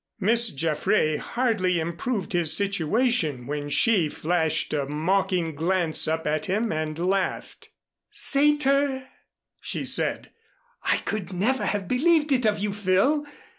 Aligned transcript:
Miss 0.19 0.49
Jaffray 0.49 1.17
hardly 1.17 1.79
improved 1.79 2.33
his 2.33 2.51
situation 2.57 3.45
when 3.45 3.69
she 3.69 4.09
flashed 4.09 4.73
a 4.73 4.87
mocking 4.87 5.53
glance 5.53 6.07
up 6.07 6.25
at 6.25 6.47
him 6.47 6.71
and 6.71 6.97
laughed. 6.97 7.69
"Satyr!" 8.09 9.07
she 9.59 9.85
said. 9.85 10.31
"I 10.81 10.97
could 11.05 11.31
never 11.31 11.67
have 11.67 11.87
believed 11.87 12.31
it 12.31 12.47
of 12.47 12.57
you, 12.57 12.73
Phil. 12.73 13.27